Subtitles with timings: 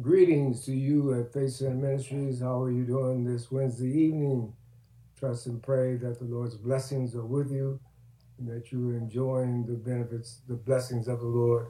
[0.00, 2.40] Greetings to you at Faith Center Ministries.
[2.40, 4.52] How are you doing this Wednesday evening?
[5.18, 7.80] Trust and pray that the Lord's blessings are with you
[8.38, 11.66] and that you are enjoying the benefits, the blessings of the Lord,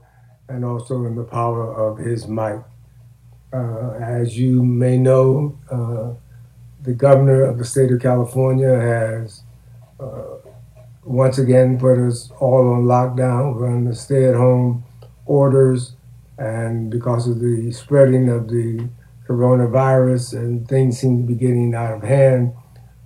[0.46, 2.61] and also in the power of his might.
[3.50, 6.12] Uh, as you may know, uh,
[6.82, 9.42] the governor of the state of California has
[10.00, 10.36] uh,
[11.02, 14.84] once again put us all on lockdown, run the stay at home
[15.24, 15.95] orders
[16.38, 18.88] and because of the spreading of the
[19.28, 22.55] coronavirus and things seem to be getting out of hand.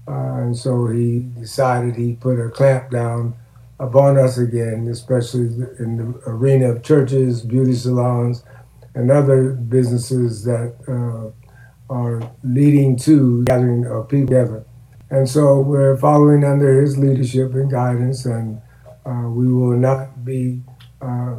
[0.06, 3.34] Uh, and so he decided he put a clamp down
[3.80, 5.46] upon us again, especially
[5.78, 8.45] in the arena of churches, beauty salons,
[8.95, 14.64] and other businesses that uh, are leading to gathering of people together.
[15.10, 18.60] And so we're following under his leadership and guidance, and
[19.05, 20.62] uh, we will not be
[21.00, 21.36] uh,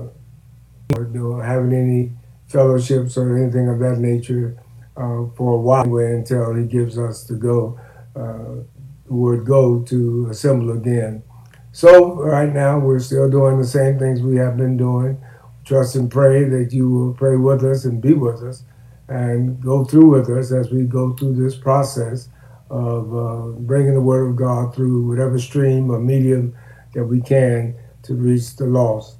[0.97, 2.11] or having any
[2.47, 4.57] fellowships or anything of that nature
[4.95, 7.79] uh, for a while until he gives us the go,
[8.15, 8.63] uh,
[9.07, 11.23] word go to assemble again.
[11.71, 15.19] So right now we're still doing the same things we have been doing.
[15.65, 18.63] Trust and pray that you will pray with us and be with us
[19.07, 22.29] and go through with us as we go through this process
[22.69, 26.55] of uh, bringing the Word of God through whatever stream or medium
[26.93, 29.17] that we can to reach the lost.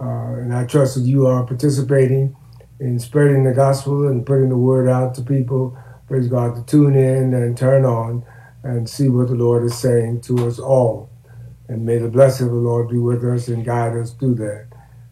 [0.00, 2.36] Uh, and I trust that you are participating
[2.80, 5.76] in spreading the gospel and putting the word out to people.
[6.08, 8.24] Praise God to tune in and turn on
[8.62, 11.10] and see what the Lord is saying to us all.
[11.68, 14.66] And may the blessing of the Lord be with us and guide us through that.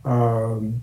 [0.04, 0.82] Um,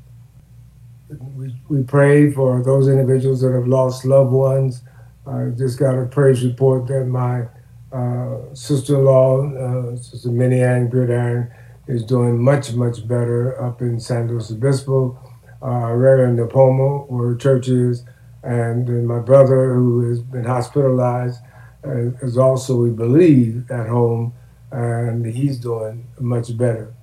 [1.36, 4.82] we, we pray for those individuals that have lost loved ones.
[5.28, 7.48] I just got a praise report that my
[7.92, 11.52] uh, sister-in-law, uh, Sister Minnie Ann Gridiron,
[11.90, 15.18] is doing much, much better up in San Luis Obispo.
[15.62, 18.06] Uh, Reverend Nipomo, where church is,
[18.44, 21.42] and, and my brother, who has been hospitalized,
[21.84, 24.34] uh, is also, we believe, at home,
[24.72, 26.94] and he's doing much better.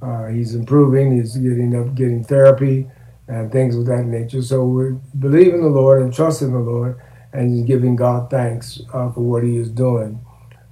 [0.00, 1.16] Uh, he's improving.
[1.16, 2.88] He's getting up, getting therapy,
[3.28, 4.42] and things of that nature.
[4.42, 7.00] So we believe in the Lord and trust in the Lord,
[7.32, 10.24] and giving God thanks uh, for what He is doing,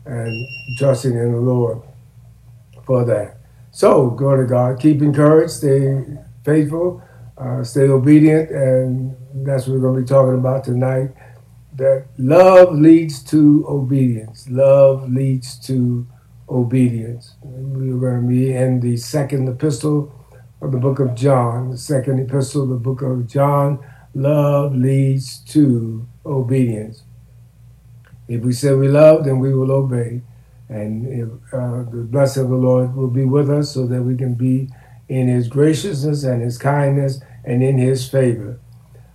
[0.06, 0.46] and
[0.78, 1.82] trusting in the Lord
[2.86, 3.43] for that.
[3.74, 4.78] So, go to God.
[4.78, 6.04] Keep encouraged, stay
[6.44, 7.02] faithful,
[7.36, 11.10] uh, stay obedient, and that's what we're going to be talking about tonight.
[11.74, 14.48] That love leads to obedience.
[14.48, 16.06] Love leads to
[16.48, 17.34] obedience.
[17.42, 20.14] We're going to be in the second epistle
[20.62, 21.70] of the book of John.
[21.70, 23.84] The second epistle of the book of John.
[24.14, 27.02] Love leads to obedience.
[28.28, 30.22] If we say we love, then we will obey.
[30.68, 34.16] And if, uh, the blessing of the Lord will be with us so that we
[34.16, 34.70] can be
[35.08, 38.58] in his graciousness and his kindness and in his favor.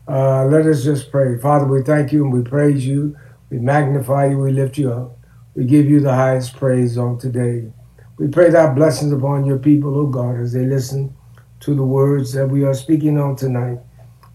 [0.08, 1.38] Uh, let us just pray.
[1.38, 3.16] Father, we thank you and we praise you.
[3.50, 4.40] We magnify you.
[4.40, 5.18] We lift you up.
[5.56, 7.72] We give you the highest praise on today.
[8.18, 11.16] We pray that blessings upon your people, O oh God, as they listen
[11.62, 13.80] to the words that we are speaking on tonight.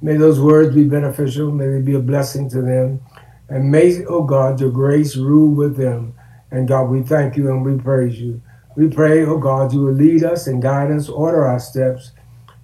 [0.02, 1.50] May those words be beneficial.
[1.50, 3.00] May they be a blessing to them.
[3.48, 6.14] And may, O oh God, your grace rule with them
[6.54, 8.40] and God, we thank you and we praise you.
[8.76, 12.12] We pray, oh God, you will lead us and guide us, order our steps.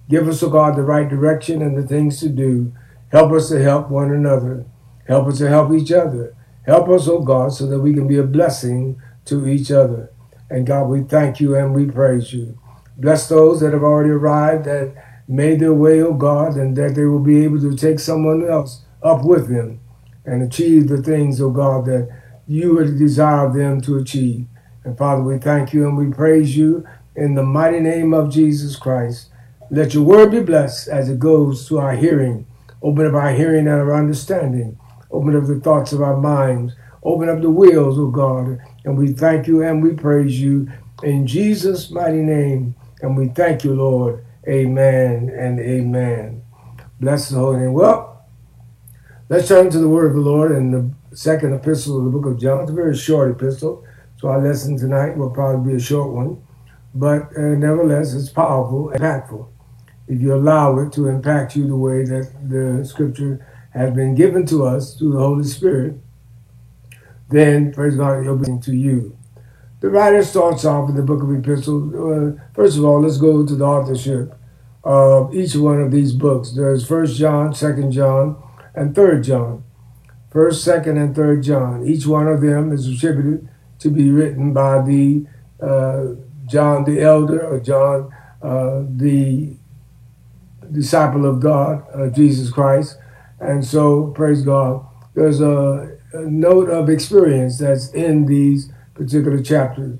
[0.09, 2.73] Give us, oh God, the right direction and the things to do.
[3.11, 4.65] Help us to help one another.
[5.07, 6.35] Help us to help each other.
[6.65, 10.11] Help us, oh God, so that we can be a blessing to each other.
[10.49, 12.57] And God, we thank you and we praise you.
[12.97, 14.93] Bless those that have already arrived, that
[15.27, 18.83] made their way, oh God, and that they will be able to take someone else
[19.01, 19.79] up with them
[20.25, 24.47] and achieve the things, oh God, that you would desire them to achieve.
[24.83, 26.85] And Father, we thank you and we praise you
[27.15, 29.29] in the mighty name of Jesus Christ.
[29.69, 32.47] Let your word be blessed as it goes to our hearing.
[32.81, 34.77] Open up our hearing and our understanding.
[35.11, 36.73] Open up the thoughts of our minds.
[37.03, 38.59] Open up the wills, O oh God.
[38.85, 40.69] And we thank you and we praise you
[41.03, 42.75] in Jesus' mighty name.
[43.01, 44.25] And we thank you, Lord.
[44.47, 46.43] Amen and amen.
[46.99, 47.73] Bless the holy name.
[47.73, 48.25] Well,
[49.29, 52.25] let's turn to the word of the Lord and the second epistle of the book
[52.25, 52.61] of John.
[52.61, 53.85] It's a very short epistle,
[54.19, 56.41] so our lesson tonight will probably be a short one,
[56.93, 59.47] but uh, nevertheless, it's powerful and impactful.
[60.07, 64.45] If you allow it to impact you the way that the scripture has been given
[64.47, 65.95] to us through the Holy Spirit,
[67.29, 69.17] then praise God, it'll be to you.
[69.79, 71.93] The writer starts off in the book of epistles.
[71.93, 74.33] Uh, first of all, let's go to the authorship
[74.83, 76.51] of each one of these books.
[76.51, 78.41] There's First John, Second John,
[78.75, 79.63] and Third John.
[80.31, 81.85] First, Second, and Third John.
[81.85, 83.49] Each one of them is attributed
[83.79, 85.25] to be written by the
[85.61, 86.15] uh,
[86.47, 88.11] John the Elder or John
[88.41, 89.55] uh, the
[90.71, 92.97] disciple of God, uh, Jesus Christ.
[93.39, 99.99] And so, praise God, there's a, a note of experience that's in these particular chapters.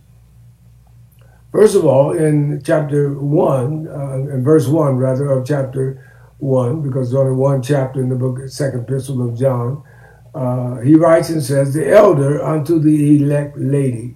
[1.52, 6.08] First of all, in chapter 1, uh, in verse 1, rather, of chapter
[6.38, 9.84] 1, because there's only one chapter in the book, second epistle of John,
[10.34, 14.16] uh, he writes and says, The elder unto the elect lady,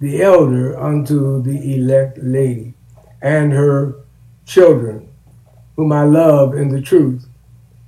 [0.00, 2.74] the elder unto the elect lady,
[3.22, 3.96] and her
[4.44, 5.08] children,
[5.76, 7.26] whom I love in the truth,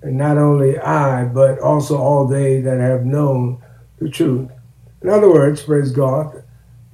[0.02, 3.62] and not only I, but also all they that have known
[3.98, 4.50] the truth.
[5.02, 6.42] In other words, praise God,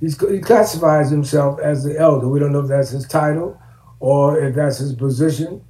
[0.00, 2.28] he classifies himself as the elder.
[2.28, 3.58] We don't know if that's his title
[4.00, 5.64] or if that's his position.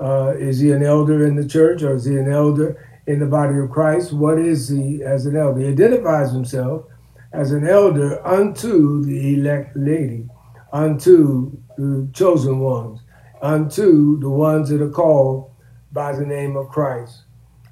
[0.00, 3.26] Uh, is he an elder in the church or is he an elder in the
[3.26, 4.12] body of Christ?
[4.12, 5.60] What is he as an elder?
[5.60, 6.84] He identifies himself
[7.32, 10.28] as an elder unto the elect lady,
[10.72, 13.00] unto the chosen ones,
[13.40, 15.50] unto the ones that are called
[15.90, 17.24] by the name of Christ,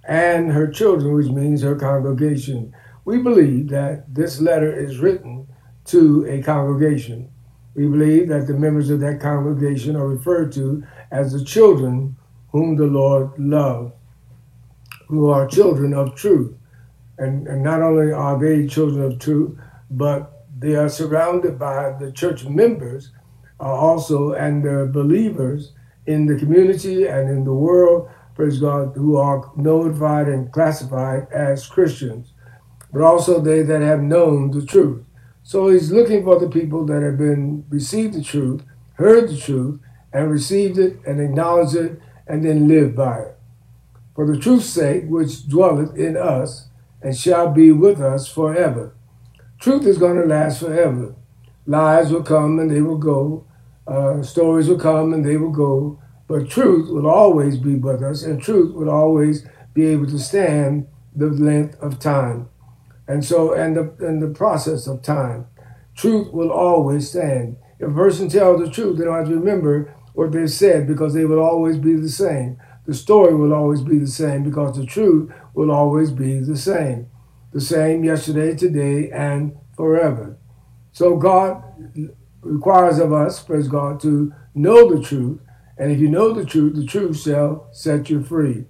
[0.08, 2.74] and her children, which means her congregation.
[3.04, 5.48] We believe that this letter is written
[5.86, 7.30] to a congregation.
[7.74, 12.16] We believe that the members of that congregation are referred to as the children
[12.52, 13.92] whom the Lord loves,
[15.08, 16.54] who are children of truth.
[17.18, 19.58] And, and not only are they children of truth,
[19.90, 23.12] but they are surrounded by the church members
[23.60, 25.72] uh, also and the believers
[26.06, 31.66] in the community and in the world, praise God, who are notified and classified as
[31.66, 32.32] Christians,
[32.92, 35.02] but also they that have known the truth.
[35.42, 38.62] So he's looking for the people that have been received the truth,
[38.94, 39.80] heard the truth,
[40.12, 43.35] and received it and acknowledged it, and then lived by it.
[44.16, 46.68] For the truth's sake, which dwelleth in us,
[47.02, 48.94] and shall be with us forever.
[49.60, 51.14] Truth is going to last forever.
[51.66, 53.46] Lies will come and they will go.
[53.86, 56.00] Uh, stories will come and they will go.
[56.28, 60.88] But truth will always be with us, and truth will always be able to stand
[61.14, 62.48] the length of time.
[63.06, 65.46] And so, and the, and the process of time.
[65.94, 67.58] Truth will always stand.
[67.78, 71.12] If a person tells the truth, they don't have to remember what they said because
[71.12, 72.58] they will always be the same.
[72.86, 77.08] The story will always be the same because the truth will always be the same.
[77.52, 80.38] The same yesterday, today, and forever.
[80.92, 81.62] So God
[82.40, 85.40] requires of us, praise God, to know the truth.
[85.76, 88.66] And if you know the truth, the truth shall set you free.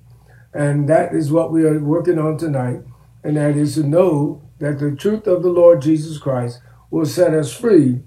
[0.52, 2.80] And that is what we are working on tonight.
[3.22, 6.60] And that is to know that the truth of the Lord Jesus Christ
[6.90, 8.00] will set us free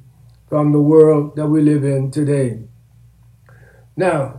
[0.48, 2.64] from the world that we live in today.
[3.96, 4.39] Now,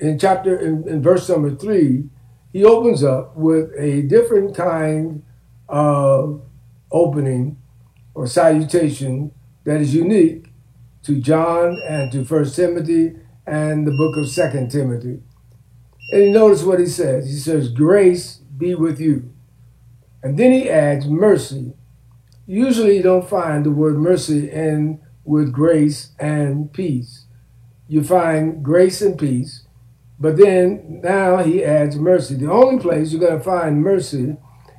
[0.00, 2.08] in chapter, in, in verse number three,
[2.52, 5.22] he opens up with a different kind
[5.68, 6.42] of
[6.90, 7.58] opening
[8.14, 9.32] or salutation
[9.64, 10.46] that is unique
[11.02, 13.14] to John and to First Timothy
[13.46, 15.20] and the book of Second Timothy.
[16.10, 17.26] And you notice what he says.
[17.26, 19.32] He says, Grace be with you.
[20.22, 21.74] And then he adds mercy.
[22.46, 27.26] Usually you don't find the word mercy in with grace and peace.
[27.86, 29.66] You find grace and peace,
[30.20, 32.34] but then now he adds mercy.
[32.34, 34.36] The only place you're going to find mercy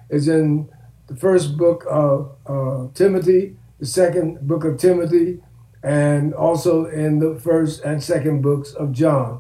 [0.10, 0.70] is in
[1.08, 5.42] the first book of uh, Timothy, the second book of Timothy,
[5.82, 9.40] and also in the first and second books of John.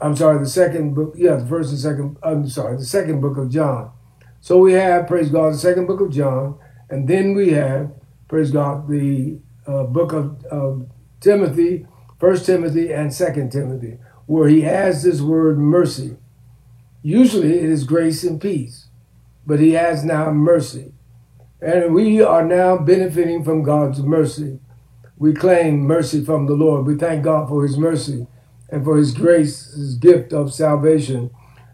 [0.00, 3.36] I'm sorry, the second book, yeah, the first and second, I'm sorry, the second book
[3.36, 3.92] of John.
[4.40, 6.58] So we have, praise God, the second book of John,
[6.90, 7.90] and then we have,
[8.28, 10.88] praise God, the uh, book of, of
[11.20, 11.86] Timothy,
[12.20, 13.98] First Timothy and Second Timothy,
[14.28, 16.14] where he has this word mercy.
[17.02, 18.88] Usually it is grace and peace,
[19.46, 20.92] but he has now mercy.
[21.62, 24.60] And we are now benefiting from God's mercy.
[25.16, 26.86] We claim mercy from the Lord.
[26.86, 28.26] We thank God for his mercy
[28.68, 31.30] and for his grace, his gift of salvation,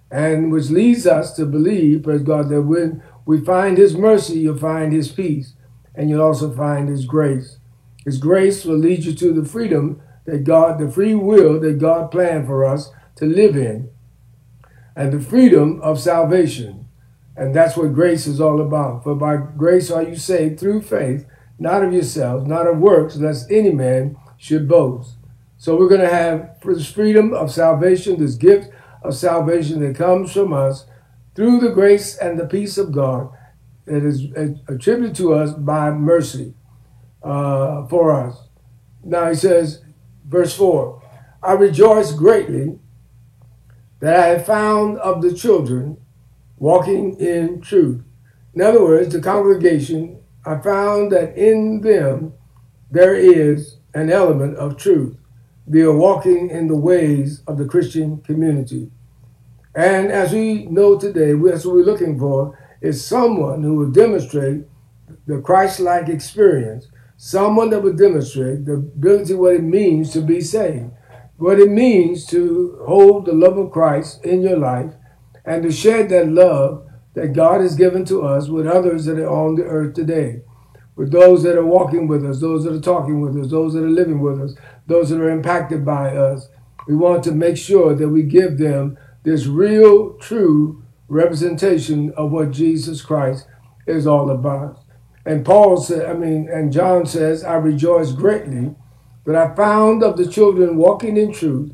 [0.08, 4.56] and which leads us to believe, praise God, that when we find his mercy, you'll
[4.56, 5.54] find his peace,
[5.92, 7.58] and you'll also find his grace.
[8.04, 12.10] His grace will lead you to the freedom that God, the free will that God
[12.10, 13.90] planned for us to live in,
[14.96, 16.88] and the freedom of salvation.
[17.36, 19.02] And that's what grace is all about.
[19.02, 21.26] For by grace are you saved through faith,
[21.58, 25.16] not of yourselves, not of works, lest any man should boast.
[25.56, 28.70] So we're going to have this freedom of salvation, this gift
[29.02, 30.86] of salvation that comes from us
[31.34, 33.30] through the grace and the peace of God
[33.86, 34.24] that is
[34.68, 36.54] attributed to us by mercy
[37.22, 38.48] uh, for us.
[39.02, 39.83] Now he says,
[40.24, 41.02] verse 4
[41.42, 42.78] I rejoice greatly
[44.00, 45.98] that I have found of the children
[46.56, 48.02] walking in truth.
[48.54, 52.32] In other words, the congregation, I found that in them
[52.90, 55.16] there is an element of truth.
[55.66, 58.90] They are walking in the ways of the Christian community.
[59.74, 64.64] And as we know today, that's what we're looking for is someone who will demonstrate
[65.26, 66.86] the Christ-like experience,
[67.24, 70.90] someone that will demonstrate the ability what it means to be saved,
[71.38, 74.92] what it means to hold the love of Christ in your life,
[75.42, 79.30] and to share that love that God has given to us with others that are
[79.30, 80.42] on the earth today,
[80.96, 83.84] with those that are walking with us, those that are talking with us, those that
[83.84, 84.54] are living with us,
[84.86, 86.50] those that are impacted by us.
[86.86, 92.50] We want to make sure that we give them this real, true representation of what
[92.50, 93.46] Jesus Christ
[93.86, 94.83] is all about.
[95.26, 98.74] And Paul said, I mean, and John says, I rejoice greatly
[99.24, 101.72] that I found of the children walking in truth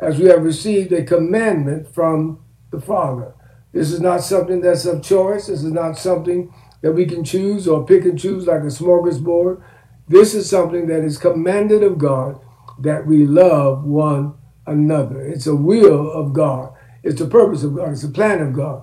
[0.00, 2.40] as we have received a commandment from
[2.70, 3.34] the Father.
[3.72, 5.46] This is not something that's of choice.
[5.46, 9.62] This is not something that we can choose or pick and choose like a smorgasbord.
[10.08, 12.40] This is something that is commanded of God
[12.80, 14.34] that we love one
[14.66, 15.20] another.
[15.22, 16.72] It's a will of God.
[17.02, 17.92] It's the purpose of God.
[17.92, 18.82] It's the plan of God.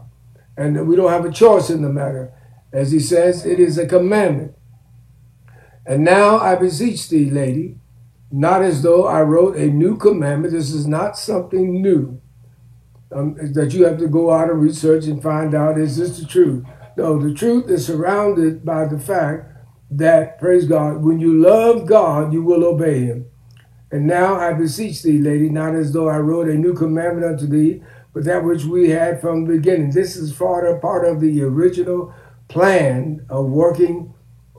[0.58, 2.34] And we don't have a choice in the matter.
[2.72, 4.56] As he says, it is a commandment.
[5.86, 7.78] And now I beseech thee, lady,
[8.32, 10.54] not as though I wrote a new commandment.
[10.54, 12.22] This is not something new
[13.12, 16.26] um, that you have to go out and research and find out is this the
[16.26, 16.66] truth?
[16.98, 19.46] No, the truth is surrounded by the fact
[19.92, 23.26] that, praise God, when you love God, you will obey him.
[23.92, 27.48] And now I beseech thee, lady, not as though I wrote a new commandment unto
[27.48, 27.82] thee,
[28.14, 29.92] but that which we had from the beginning.
[29.92, 32.14] This is part of, part of the original
[32.50, 34.14] plan of working,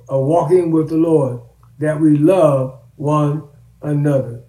[0.08, 1.40] of walking with the Lord,
[1.78, 3.46] that we love one
[3.82, 4.42] another.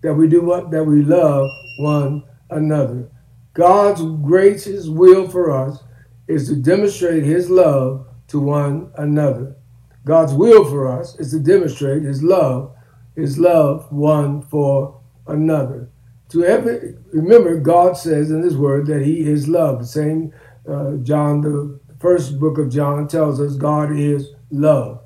[0.00, 0.70] That we do what?
[0.70, 1.48] That we love
[1.78, 3.10] one another.
[3.54, 5.82] God's gracious will for us
[6.26, 9.56] is to demonstrate his love to one another.
[10.04, 12.74] God's will for us is to demonstrate his love,
[13.14, 15.90] his love one for another.
[16.30, 19.80] To every, remember, God says in his word that he is love.
[19.80, 20.32] The same
[20.68, 25.00] uh, John, the first book of John tells us God is love.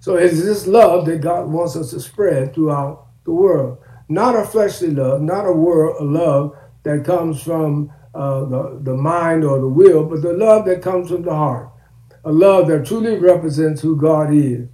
[0.00, 3.78] So it's this love that God wants us to spread throughout the world.
[4.08, 8.94] Not a fleshly love, not a world a love that comes from uh, the, the
[8.94, 11.70] mind or the will, but the love that comes from the heart.
[12.24, 14.68] A love that truly represents who God is.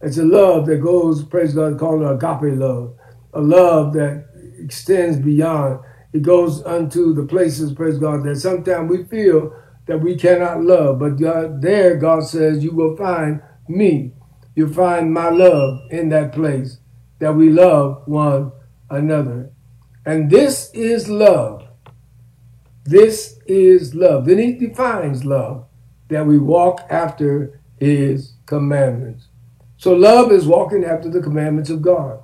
[0.00, 2.94] It's a love that goes, praise God, called agape love.
[3.32, 4.26] A love that
[4.58, 5.80] extends beyond.
[6.12, 9.52] It goes unto the places, praise God, that sometimes we feel
[9.86, 10.98] that we cannot love.
[10.98, 14.12] But God, there, God says, you will find me.
[14.54, 16.78] You'll find my love in that place,
[17.18, 18.52] that we love one
[18.88, 19.50] another.
[20.06, 21.66] And this is love.
[22.84, 24.26] This is love.
[24.26, 25.66] Then he defines love,
[26.08, 29.28] that we walk after his commandments.
[29.76, 32.20] So love is walking after the commandments of God,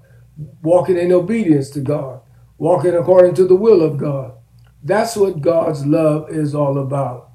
[0.62, 2.20] walking in obedience to God,
[2.58, 4.34] walking according to the will of God.
[4.82, 7.29] That's what God's love is all about.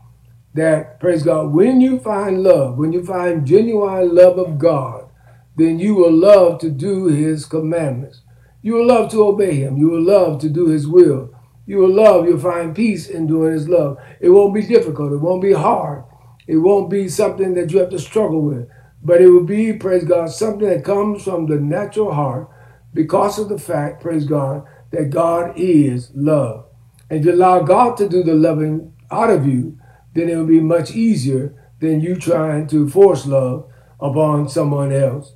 [0.55, 5.09] That, praise God, when you find love, when you find genuine love of God,
[5.57, 8.21] then you will love to do his commandments.
[8.61, 9.77] You will love to obey him.
[9.77, 11.29] You will love to do his will.
[11.65, 13.97] You will love, you'll find peace in doing his love.
[14.19, 15.11] It won't be difficult.
[15.11, 16.03] It won't be hard.
[16.47, 18.69] It won't be something that you have to struggle with.
[19.03, 22.49] But it will be, praise God, something that comes from the natural heart
[22.93, 26.65] because of the fact, praise God, that God is love.
[27.09, 29.77] And you allow God to do the loving out of you,
[30.15, 33.69] then it will be much easier than you trying to force love
[33.99, 35.33] upon someone else.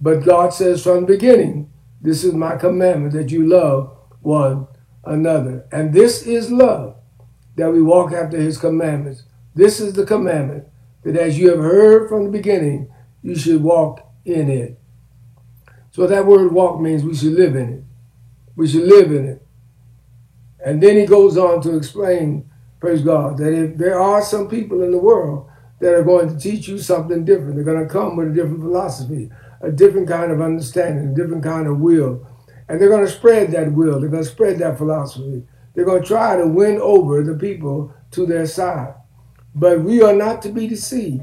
[0.00, 4.68] But God says from the beginning, this is my commandment that you love one
[5.04, 5.66] another.
[5.70, 6.96] And this is love,
[7.56, 9.24] that we walk after his commandments.
[9.54, 10.66] This is the commandment
[11.02, 12.90] that as you have heard from the beginning,
[13.22, 14.78] you should walk in it.
[15.90, 17.84] So that word walk means we should live in it.
[18.56, 19.46] We should live in it.
[20.64, 22.48] And then he goes on to explain,
[22.82, 25.48] praise God, that if there are some people in the world
[25.78, 28.60] that are going to teach you something different, they're going to come with a different
[28.60, 32.26] philosophy, a different kind of understanding, a different kind of will.
[32.68, 34.00] And they're going to spread that will.
[34.00, 35.44] They're going to spread that philosophy.
[35.74, 38.94] They're going to try to win over the people to their side.
[39.54, 41.22] But we are not to be deceived.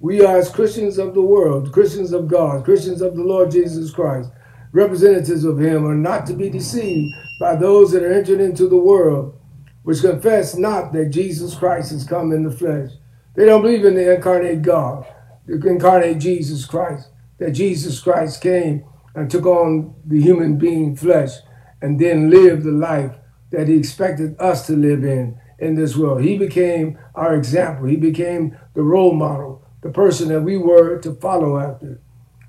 [0.00, 3.90] We are, as Christians of the world, Christians of God, Christians of the Lord Jesus
[3.90, 4.30] Christ,
[4.72, 8.78] representatives of Him, are not to be deceived by those that are entered into the
[8.78, 9.38] world,
[9.84, 12.90] which confess not that Jesus Christ has come in the flesh.
[13.36, 15.06] They don't believe in the incarnate God,
[15.46, 21.32] the incarnate Jesus Christ that Jesus Christ came and took on the human being flesh
[21.80, 23.16] and then lived the life
[23.50, 26.22] that he expected us to live in in this world.
[26.22, 27.86] He became our example.
[27.86, 32.00] He became the role model, the person that we were to follow after.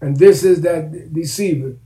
[0.02, 1.78] And this is that deceiver,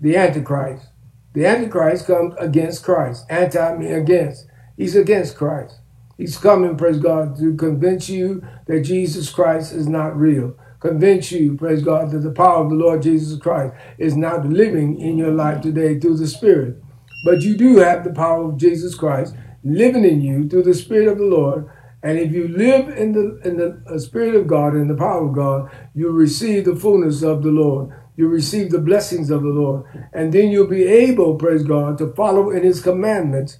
[0.00, 0.88] the Antichrist.
[1.34, 4.46] The Antichrist comes against Christ, anti me against.
[4.76, 5.80] He's against Christ.
[6.16, 10.54] He's coming, praise God, to convince you that Jesus Christ is not real.
[10.80, 15.00] Convince you, praise God, that the power of the Lord Jesus Christ is not living
[15.00, 16.82] in your life today through the Spirit.
[17.24, 21.08] But you do have the power of Jesus Christ living in you through the Spirit
[21.08, 21.70] of the Lord.
[22.02, 25.28] And if you live in the in the uh, Spirit of God and the power
[25.28, 27.90] of God, you receive the fullness of the Lord.
[28.16, 29.84] You receive the blessings of the Lord.
[30.12, 33.58] And then you'll be able, praise God, to follow in his commandments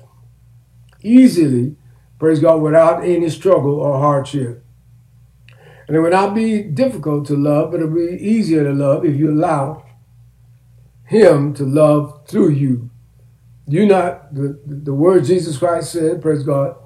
[1.03, 1.77] easily,
[2.19, 4.65] praise God, without any struggle or hardship.
[5.87, 9.17] And it will not be difficult to love, but it'll be easier to love if
[9.17, 9.85] you allow
[11.05, 12.91] him to love through you.
[13.67, 16.77] You not the, the word Jesus Christ said, praise God,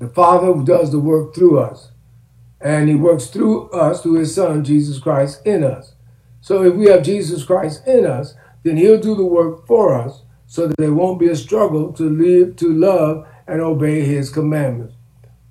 [0.00, 1.90] the Father who does the work through us.
[2.60, 5.94] And he works through us, through his Son, Jesus Christ, in us.
[6.40, 10.22] So if we have Jesus Christ in us, then he'll do the work for us
[10.54, 14.94] so that there won't be a struggle to live, to love, and obey his commandments.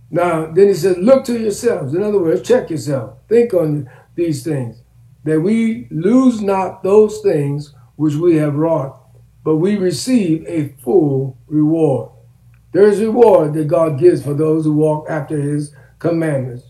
[0.09, 1.93] Now, then he says, look to yourselves.
[1.93, 3.17] In other words, check yourself.
[3.27, 4.81] Think on these things.
[5.25, 8.97] That we lose not those things which we have wrought,
[9.43, 12.09] but we receive a full reward.
[12.71, 16.63] There is reward that God gives for those who walk after his commandments.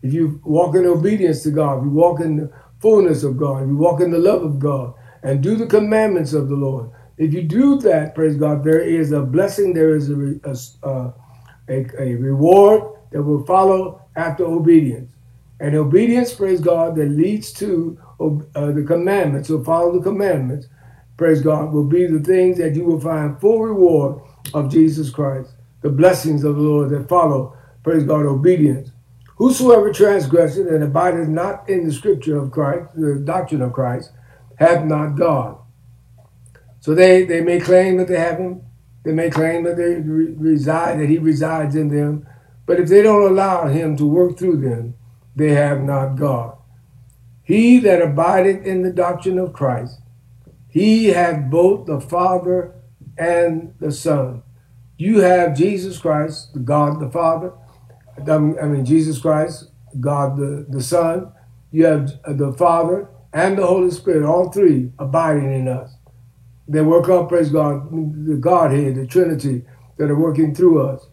[0.00, 3.64] If you walk in obedience to God, if you walk in the fullness of God,
[3.64, 6.90] if you walk in the love of God, and do the commandments of the Lord.
[7.16, 10.34] If you do that, praise God, there is a blessing, there is a,
[10.82, 11.12] a,
[11.68, 15.12] a, a reward that will follow after obedience.
[15.60, 20.66] And obedience, praise God, that leads to uh, the commandments, or follow the commandments,
[21.16, 24.20] praise God, will be the things that you will find full reward
[24.52, 28.90] of Jesus Christ, the blessings of the Lord that follow, praise God, obedience.
[29.36, 34.10] Whosoever transgresseth and abideth not in the scripture of Christ, the doctrine of Christ,
[34.58, 35.58] hath not God.
[36.84, 38.60] So they, they may claim that they have him.
[39.04, 42.26] They may claim that they re- reside, that he resides in them.
[42.66, 44.92] But if they don't allow him to work through them,
[45.34, 46.58] they have not God.
[47.42, 49.98] He that abideth in the doctrine of Christ,
[50.68, 52.74] he hath both the Father
[53.16, 54.42] and the Son.
[54.98, 57.54] You have Jesus Christ, God the Father.
[58.18, 61.32] I mean, Jesus Christ, God the, the Son.
[61.70, 65.93] You have the Father and the Holy Spirit, all three abiding in us.
[66.66, 69.64] They work up, praise God, the Godhead, the Trinity
[69.98, 71.06] that are working through us.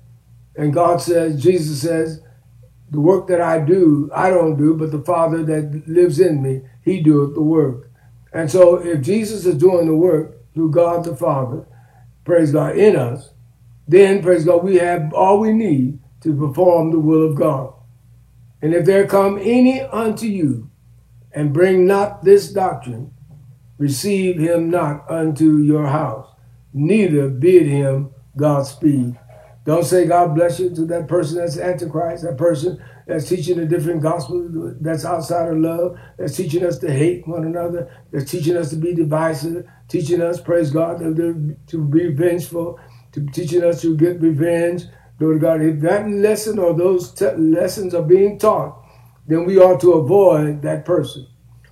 [0.56, 2.22] And God says, Jesus says,
[2.90, 6.62] the work that I do, I don't do, but the Father that lives in me,
[6.84, 7.90] he doeth the work.
[8.34, 11.66] And so if Jesus is doing the work through God the Father,
[12.26, 13.34] praise God, in us,
[13.88, 17.74] then, praise God, we have all we need to perform the will of God.
[18.62, 20.70] And if there come any unto you
[21.32, 23.14] and bring not this doctrine,
[23.82, 26.30] receive him not unto your house,
[26.72, 29.18] neither bid him Godspeed.
[29.66, 33.66] Don't say God bless you to that person that's Antichrist, that person that's teaching a
[33.66, 38.56] different gospel that's outside of love, that's teaching us to hate one another, that's teaching
[38.56, 42.80] us to be divisive, teaching us, praise God, to, be vengeful,
[43.14, 44.84] to teaching us to get revenge.
[45.20, 48.80] Lord God, if that lesson or those te- lessons are being taught,
[49.28, 51.28] then we ought to avoid that person.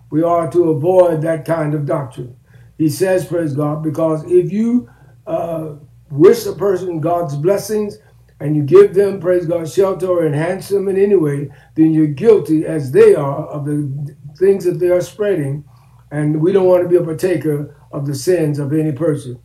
[0.10, 2.36] We are to avoid that kind of doctrine.
[2.78, 4.89] He says, praise God, because if you
[5.28, 5.76] uh,
[6.10, 7.98] wish a person God's blessings
[8.39, 12.08] and you give them, praise God, shelter or enhance them in any way, then you're
[12.08, 15.65] guilty as they are of the things that they are spreading.
[16.12, 19.41] And we don't want to be a partaker of the sins of any person.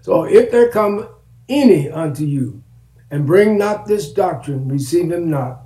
[0.00, 1.08] So if there come
[1.48, 2.62] any unto you,
[3.10, 5.62] and bring not this doctrine, receive him not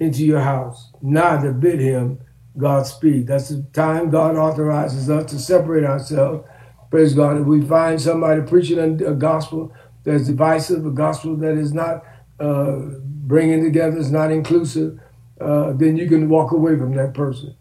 [0.00, 2.18] into your house, neither bid him
[2.58, 3.28] Godspeed.
[3.28, 6.46] That's the time God authorizes us to separate ourselves.
[6.90, 7.40] Praise God.
[7.40, 9.72] If we find somebody preaching a gospel
[10.04, 12.04] that's divisive, a gospel that is not
[12.40, 14.98] uh, bringing together, is not inclusive,
[15.40, 17.54] uh, then you can walk away from that person.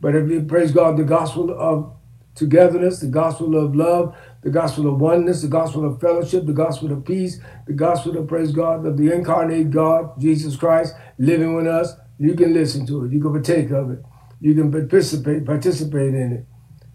[0.00, 1.92] But if you praise God, the gospel of
[2.34, 6.92] togetherness, the gospel of love, the gospel of oneness, the gospel of fellowship, the gospel
[6.92, 11.66] of peace, the gospel of praise God, of the incarnate God, Jesus Christ, living with
[11.66, 13.12] us, you can listen to it.
[13.12, 14.04] You can partake of it
[14.40, 16.46] you can participate participate in it.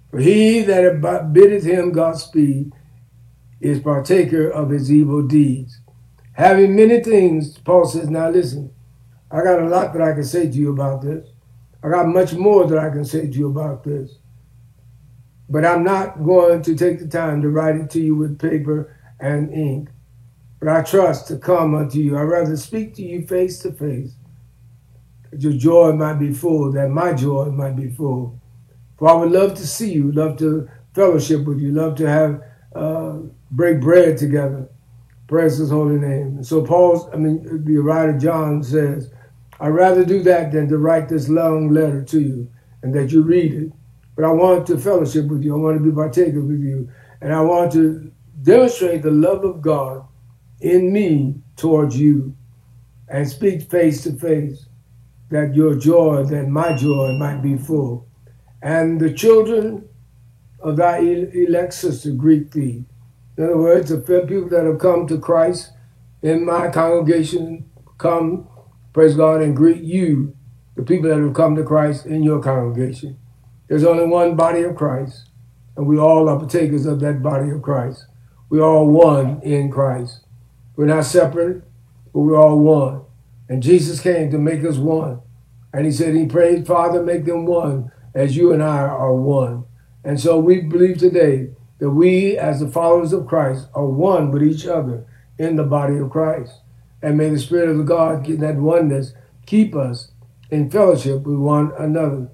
[0.10, 2.72] For he that biddeth him Godspeed
[3.60, 5.80] is partaker of his evil deeds.
[6.34, 8.72] Having many things, Paul says, now listen,
[9.32, 11.28] I got a lot that I can say to you about this.
[11.84, 14.18] I got much more that I can say to you about this.
[15.50, 18.96] But I'm not going to take the time to write it to you with paper
[19.20, 19.90] and ink.
[20.60, 22.18] But I trust to come unto you.
[22.18, 24.16] I'd rather speak to you face to face
[25.40, 28.40] your joy might be full, that my joy might be full.
[28.98, 32.42] For I would love to see you, love to fellowship with you, love to have
[32.76, 33.20] uh,
[33.52, 34.70] break bread together.
[35.28, 36.38] Praise his holy name.
[36.38, 39.12] And so Paul's, I mean, the writer John says,
[39.60, 42.50] I'd rather do that than to write this long letter to you
[42.82, 43.72] and that you read it.
[44.16, 45.56] But I want to fellowship with you.
[45.56, 46.90] I want to be partaker with you.
[47.22, 50.06] And I want to demonstrate the love of God
[50.62, 52.36] in me towards you
[53.08, 54.68] and speak face to face
[55.34, 58.08] that your joy, that my joy might be full.
[58.62, 59.90] And the children
[60.60, 62.86] of thy elect sister greet thee.
[63.36, 65.72] In other words, the people that have come to Christ
[66.22, 67.68] in my congregation
[67.98, 68.48] come,
[68.94, 70.38] praise God, and greet you,
[70.76, 73.18] the people that have come to Christ in your congregation.
[73.68, 75.30] There's only one body of Christ,
[75.76, 78.06] and we all are partakers of that body of Christ.
[78.50, 80.28] We're all one in Christ.
[80.76, 81.64] We're not separate,
[82.14, 83.02] but we're all one.
[83.54, 85.22] And Jesus came to make us one.
[85.72, 89.66] And he said, He prayed, Father, make them one, as you and I are one.
[90.04, 94.42] And so we believe today that we, as the followers of Christ, are one with
[94.42, 95.06] each other
[95.38, 96.62] in the body of Christ.
[97.04, 99.14] And may the Spirit of God, get that oneness,
[99.46, 100.10] keep us
[100.50, 102.32] in fellowship with one another.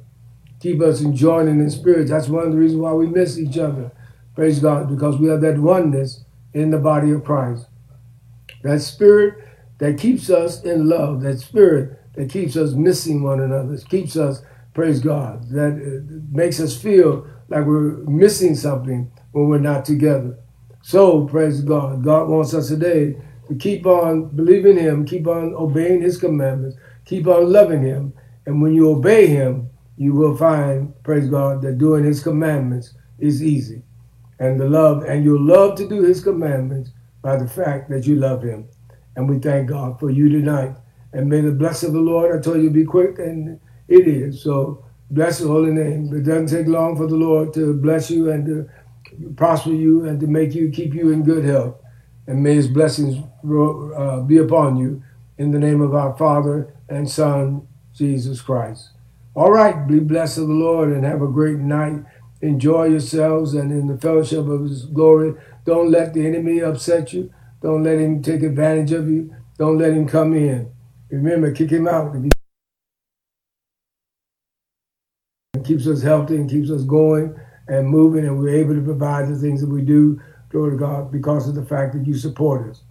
[0.62, 2.08] Keep us in joining in spirit.
[2.08, 3.91] That's one of the reasons why we miss each other.
[4.36, 7.65] Praise God, because we have that oneness in the body of Christ.
[8.63, 9.49] That spirit
[9.80, 14.42] that keeps us in love, that spirit that keeps us missing one another, keeps us,
[14.74, 20.38] praise God, that uh, makes us feel like we're missing something when we're not together.
[20.82, 22.04] So, praise God.
[22.04, 27.28] God wants us today to keep on believing Him, keep on obeying His commandments, keep
[27.28, 28.13] on loving Him.
[28.46, 33.44] And when you obey Him, you will find, praise God, that doing His commandments is
[33.44, 33.84] easy.
[34.39, 38.15] And the love, and you'll love to do His commandments by the fact that you
[38.15, 38.68] love Him.
[39.15, 40.76] And we thank God for you tonight.
[41.13, 44.41] And may the blessing of the Lord, I told you, be quick, and it is.
[44.41, 46.13] So bless His holy name.
[46.15, 48.69] It doesn't take long for the Lord to bless you and to
[49.36, 51.76] prosper you and to make you, keep you in good health.
[52.28, 55.04] And may His blessings uh, be upon you
[55.38, 58.91] in the name of our Father and Son, Jesus Christ.
[59.36, 62.04] All right, be blessed of the Lord and have a great night.
[62.41, 65.34] Enjoy yourselves and in the fellowship of His glory.
[65.65, 67.34] Don't let the enemy upset you.
[67.62, 69.36] Don't let him take advantage of you.
[69.58, 70.72] Don't let him come in.
[71.10, 72.15] Remember, kick him out.
[75.54, 79.28] It keeps us healthy and keeps us going and moving, and we're able to provide
[79.28, 82.69] the things that we do, glory to God, because of the fact that you support
[82.69, 82.84] us.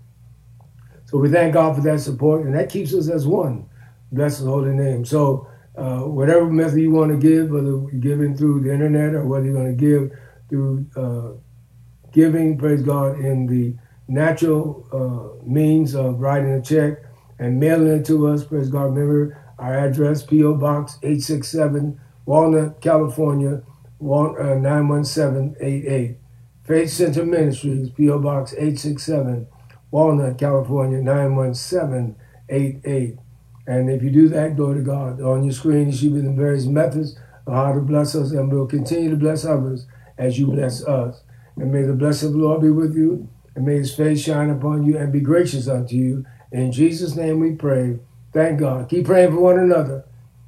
[1.07, 3.69] So we thank God for that support, and that keeps us as one.
[4.13, 5.05] Bless His holy name.
[5.05, 9.25] So, uh, whatever method you want to give, whether you're giving through the internet or
[9.25, 10.13] whether you're going to give
[10.49, 13.75] through uh, giving, praise God, in the
[14.09, 16.99] natural uh, means of writing a check
[17.39, 18.45] and mailing it to us.
[18.45, 18.95] Praise God.
[18.95, 20.55] Remember our address, P.O.
[20.55, 23.63] Box 867, Walnut, California,
[24.01, 26.17] uh, 91788.
[26.65, 28.19] Faith Center Ministries, P.O.
[28.19, 29.47] Box 867,
[29.91, 33.19] Walnut, California, 91788.
[33.67, 35.21] And if you do that, glory to God.
[35.21, 38.67] On your screen, you see the various methods of how to bless us, and we'll
[38.67, 41.23] continue to bless others as you bless us.
[41.57, 44.51] And may the blessing of the Lord be with you, and may his face shine
[44.51, 46.25] upon you and be gracious unto you.
[46.53, 47.99] In Jesus' name we pray.
[48.33, 48.89] Thank God.
[48.89, 50.05] Keep praying for one another.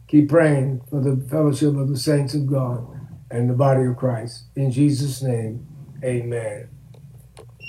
[0.07, 2.87] Keep praying for the fellowship of the saints of God
[3.29, 4.44] and the body of Christ.
[4.55, 5.66] In Jesus' name,
[6.05, 6.68] amen.